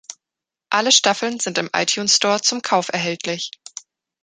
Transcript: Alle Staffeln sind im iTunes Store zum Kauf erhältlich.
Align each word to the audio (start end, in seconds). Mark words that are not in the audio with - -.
Alle 0.71 0.91
Staffeln 0.91 1.39
sind 1.39 1.59
im 1.59 1.69
iTunes 1.73 2.15
Store 2.15 2.41
zum 2.41 2.63
Kauf 2.63 2.89
erhältlich. 2.91 3.51